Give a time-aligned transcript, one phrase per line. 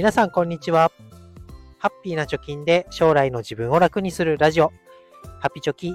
[0.00, 0.90] 皆さんこんにちは。
[1.76, 4.72] ハッピーな貯金で将来の自分を楽にするラジオ、
[5.40, 5.88] ハピチョキ、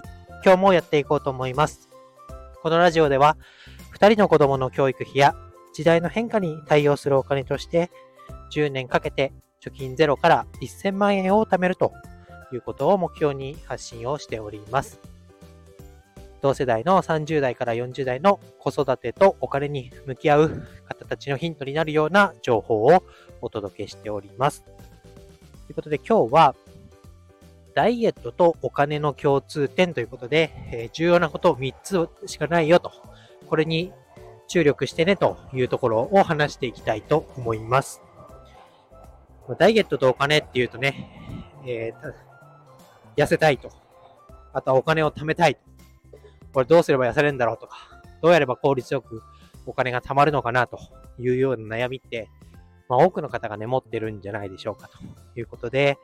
[0.44, 1.90] 今日もやっていこうと思います。
[2.62, 3.36] このラジオでは、
[3.98, 5.34] 2人の子供の教育費や
[5.74, 7.90] 時代の変化に対応するお金として、
[8.52, 11.92] 10年かけて貯金ゼロから1000万円を貯めると
[12.54, 15.00] いうことを目標に発信をしております。
[16.46, 23.04] 同世代の30代から40代の子育てとお金に向き合う方たちのヒントになるような情報を
[23.42, 24.64] お届けしております。
[24.64, 24.74] とい
[25.72, 26.56] うことで今日は
[27.74, 32.92] ダイエットとお金の共通点ということで、え重要なことを3つしかないよと、
[33.50, 33.92] これに
[34.48, 38.02] 注力してねというところを話していきたいと思います。
[39.58, 41.10] ダイエットとお金っていうとね、
[41.66, 43.72] えー、痩せたいと。
[44.54, 45.75] あとはお金を貯めたいと。
[46.56, 47.76] これどうすれば痩せれるんだろうとか、
[48.22, 49.22] どうやれば効率よく
[49.66, 50.80] お金が貯まるのかなと
[51.20, 52.30] いうような悩みって、
[52.88, 54.98] まあ、多くの方がね、持ってるんじゃないでしょうかと
[55.38, 55.98] いうことで、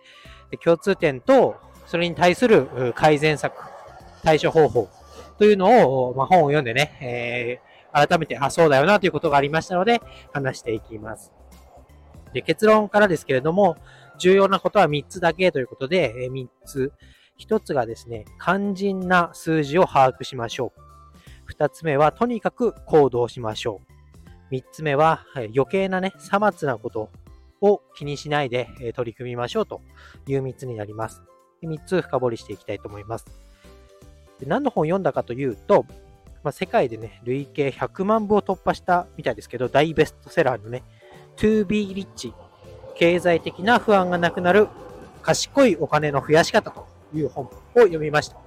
[0.50, 3.54] で共通点と、それに対する改善策、
[4.24, 4.90] 対処方法
[5.38, 10.02] というのを、まあ、本を読んでね、えー、改めて、あ、そうだよなということがありましたので、
[10.34, 11.32] 話していきます。
[12.34, 13.78] で、結論からですけれども、
[14.20, 16.92] 重要なことは3つだけということで、え3つ。
[17.40, 20.74] 1つがですね、肝心な数字を把握しましょ
[21.48, 21.52] う。
[21.52, 23.82] 2つ目は、とにかく行動しましょ
[24.50, 24.54] う。
[24.54, 27.10] 3つ目は、余計なね、さまつなこと
[27.62, 29.82] を気にしないで取り組みましょうと
[30.28, 31.22] いう3つになります。
[31.64, 33.26] 3つ深掘りしていきたいと思います。
[34.40, 35.86] で何の本を読んだかというと、
[36.44, 40.84] まあ、世界でね、累計100万部を突破したみたいですけど、大ベストセラーのね、
[41.38, 42.34] To be rich
[42.96, 44.68] 経済的な不安がなくなる
[45.22, 48.38] 賢いお金の増やし方という本を読みました。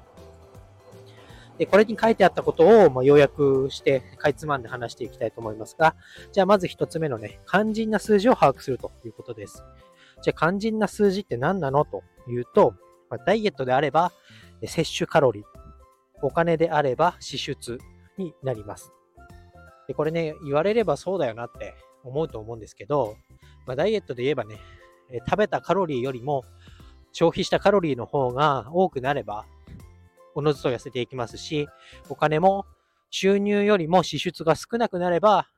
[1.58, 5.94] で、これに書いてあったことを、まあ、要約して、かいつまんで話していきたいと思いますが、
[6.32, 9.62] じゃあまず一つ目のね、肝心な数字を把握するということです。
[10.22, 12.74] じゃあ肝心な数字って何なのというと、
[13.08, 14.12] まあ、ダイエットであれば、
[14.66, 15.44] 摂取カロリー、
[16.22, 17.78] お金であれば支出
[18.18, 18.92] になります。
[19.86, 23.16] で、これね、言われればそうだよなって思うと思うんですけど、
[23.66, 24.58] まあ、ダイエットで言えばね、
[25.28, 26.44] 食べたカロリーよりも
[27.14, 29.46] 消費したカロリーの方が多くなれば、
[30.34, 31.68] おのずと痩せていきますし、
[32.08, 32.66] お金も
[33.10, 35.48] 収入よりも支出が少なくなれば、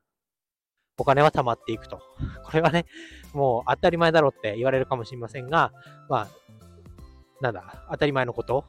[0.99, 2.01] お金は貯まっていくと。
[2.45, 2.85] これはね、
[3.33, 5.73] もう当たり前だろうって言われるかもしれませんが、
[6.11, 6.29] まあ、
[7.41, 8.67] なんだ、当たり前のこと。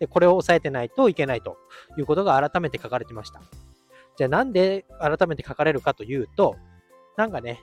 [0.00, 1.58] で、これを抑えてないといけないと
[1.96, 3.40] いうことが改めて書かれてました。
[4.16, 6.56] じゃあなんで改めて書かれるかというと、
[7.16, 7.60] なんかね、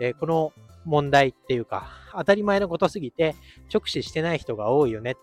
[0.00, 0.52] えー、この
[0.84, 3.34] 問題っていうか、当たり前のことすぎて
[3.72, 5.16] 直視してない人が多いよね。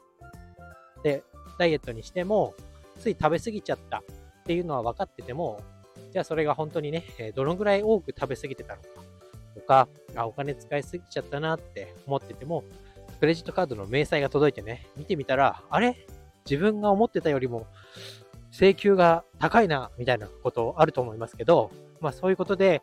[1.04, 1.24] で、
[1.58, 2.54] ダイエットにしても、
[3.00, 4.02] つい食べ過ぎちゃったっ
[4.46, 5.62] ていうのは分かってても、
[6.12, 7.06] じゃあそれが本当にね、
[7.36, 8.88] どのぐらい多く食べ過ぎてたのか
[9.56, 12.64] とか、あ、お金使いすぎちゃったなって思ってても、
[13.20, 15.96] クレジットカードの明細が届いてね、見てみたら、あれ？
[16.50, 17.68] 自分が思ってたよりも
[18.52, 22.82] 請求が高いな、みたいなことあると思いますけど、まあそういうことで、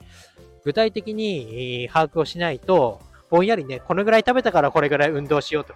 [0.68, 5.72] 具体的に把握をしないと、ぼんやりね、このぐらい食べたからこれぐらい運動しようと。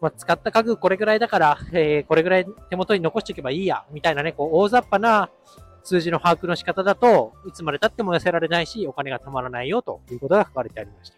[0.00, 5.30] まあ、使った家具これぐらいだから、えー、これぐらい手元に残しておけばいいや、みたいなね、こう、大雑把な
[5.82, 11.16] 数字の把握の仕方だといつまで経っても痩せられないし、お金が貯まらないよということが書かれてありました。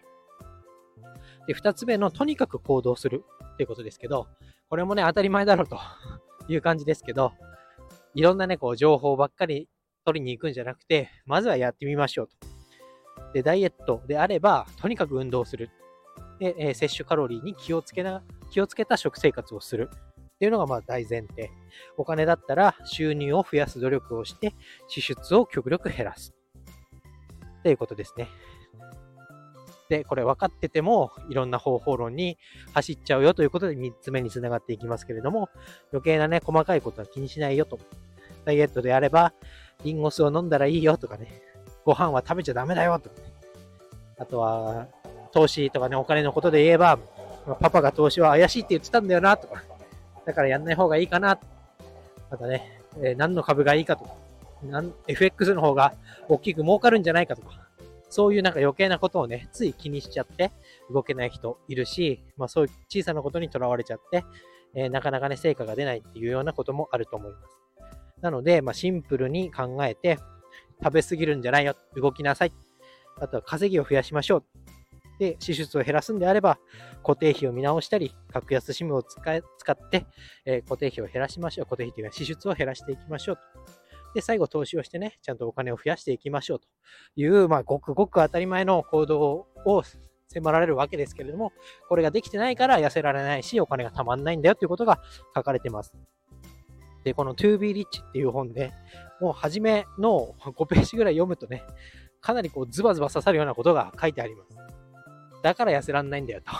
[1.45, 3.23] で、二つ目の、とにかく行動する
[3.53, 4.25] っていうことですけど、
[4.69, 5.77] これもね、当たり前だろうと
[6.47, 7.31] いう感じですけど、
[8.15, 9.69] いろんなね、こう、情報ばっかり
[10.05, 13.33] 取りに行くんじゃなくて、まずはやってみましょうと。
[13.33, 15.69] で、ダイエットであれば、とにかく運動する。
[16.39, 19.89] で、えー、摂取カロリーに気をつけな、気をつけた食生活をする。
[19.93, 21.51] っていうのがまあ大前提。
[21.97, 24.53] お金だったら収入を増やす努力をして、
[24.87, 26.33] 支出を極力減らす。
[27.59, 28.27] っていうことですね。
[29.89, 32.37] で、これ分かってても、いろんな方法論に
[32.73, 35.49] 走っちゃうよということで3つ目につながっていきますけれども、
[35.91, 37.79] 余計なね、細かいことは気にしないよと。
[38.45, 39.33] ダイエットであれば、
[39.83, 41.41] リンゴ酢を飲んだらいいよとかね、
[41.85, 43.33] ご飯は食べちゃダメだよとかね。
[44.17, 44.87] あとは、
[45.31, 46.99] 投資とかね、お金のことで言えば、
[47.59, 49.63] パパが投資は怪しいって言ってたんだよなとか、
[50.25, 51.39] だからやんない方がいいかな。
[52.29, 54.13] またね、えー、何の株がいいかとか、
[55.07, 55.93] FX の方が
[56.29, 57.67] 大きく儲かるんじゃないかとか、
[58.09, 60.51] そういうなんか余計なことをね、つい気にしちゃって
[60.91, 64.23] 動けない人いるし、まあそういう小さなことにとらわれちゃって、
[64.75, 67.62] えー、なかなかね、成果が出ないっていうようなこともあると思います。
[68.23, 70.17] なので、まあ、シンプルに考えて、
[70.81, 72.53] 食べ過ぎるんじゃないよ、動きなさい。
[73.19, 74.43] あとは稼ぎを増やしましょう。
[75.19, 76.57] で、支出を減らすんであれば、
[77.03, 80.05] 固定費を見直したり、格安 SIM を使って、
[80.45, 81.65] えー、固定費を減らしましょう。
[81.65, 83.39] 固定費というか支出を減らしていきましょう。
[84.15, 86.67] で、最後投資をしてね、ちゃんとお金を増やしていきましょうと
[87.17, 89.83] いう、まあ、ごくごく当たり前の行動を
[90.29, 91.51] 迫られるわけですけれども、
[91.89, 95.01] これができてないから痩せられないし、お金がたまんないんだよということが
[95.35, 95.93] 書かれてます。
[97.03, 98.71] で、この To Be Rich っていう本で、
[99.19, 101.63] もう初めの5ページぐらい読むとね、
[102.21, 104.57] かなりこうズバズバ刺さるようなことが書いてあります。
[105.43, 106.51] だから痩せらんないんだよと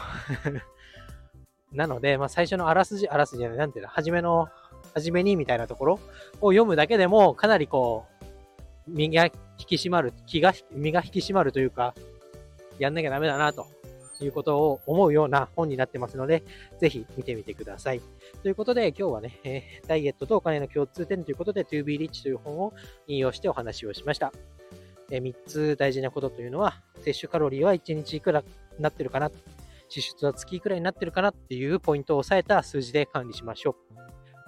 [1.71, 4.47] なので、まあ、最初のあらすじ、あらすじじゃない、なんていうの、初めの、
[4.93, 5.93] 初めにみたいなところ
[6.41, 8.05] を読むだけでも、かなりこ
[8.87, 9.31] う、身が引
[9.65, 11.95] き締まる、気が、身が引き締まるというか、
[12.77, 13.67] やんなきゃダメだなと
[14.23, 16.43] いうことを思うような本になってますので、
[16.79, 18.01] ぜひ見てみてください。
[18.41, 22.73] ということで、今日はね、えー、ダイエットとお金の共通点ということで、To Be Rich という本を
[23.07, 24.31] 引用してお話をしました。
[25.11, 28.43] えー、3つ大事なことというのは、摂取カロリーは1日いくら
[28.79, 29.31] なってるかな、
[29.89, 33.75] 支出は月いくらになってるかなっていうポイントを押さえた数字で管理しましょ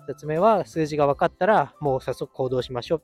[0.07, 0.11] う。
[0.11, 3.03] 2つ目は、数字が分かったら、もう早速行動しましょう。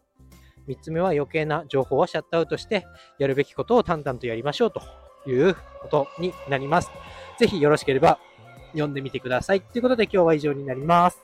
[0.72, 2.86] 3つ目は余計な情報をシャットアウトして、
[3.18, 4.82] やるべきことを淡々とやりましょうと
[5.26, 6.92] いうことになります。
[7.40, 8.20] ぜひよろしければ
[8.72, 9.62] 読んでみてください。
[9.62, 11.20] ということで今日は以上になります。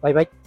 [0.00, 0.43] バイバイ。